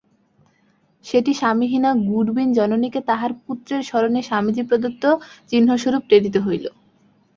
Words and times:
সেটি 1.05 1.31
স্বামিহীনা 1.33 1.89
গুডউইন-জননীকে 2.07 2.99
তাঁহার 3.09 3.31
পুত্রের 3.43 3.81
স্মরণে 3.83 4.21
স্বামীজী-প্রদত্ত 4.23 5.03
চিহ্নস্বরূপ 5.51 6.03
প্রেরিত 6.07 6.35
হইল। 6.37 6.65